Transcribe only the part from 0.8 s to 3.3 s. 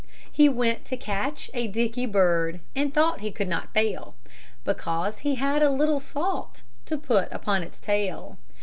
to catch a dicky bird, And thought